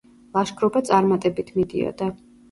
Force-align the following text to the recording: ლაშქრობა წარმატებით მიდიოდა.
ლაშქრობა 0.35 0.81
წარმატებით 0.87 1.51
მიდიოდა. 1.59 2.09